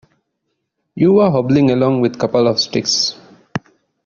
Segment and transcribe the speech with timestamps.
[0.95, 3.15] You were hobbling along with a couple of sticks!